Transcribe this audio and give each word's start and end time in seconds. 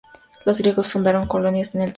Los 0.45 0.57
griegos 0.57 0.87
fundaron 0.87 1.27
colonias 1.27 1.75
en 1.75 1.81
el 1.81 1.83
siglo 1.83 1.83
V 1.83 1.83
a.C.. 1.83 1.89